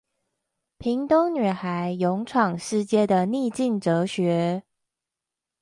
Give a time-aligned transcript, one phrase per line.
[0.79, 4.63] 屏東女孩勇闖世界的逆境哲學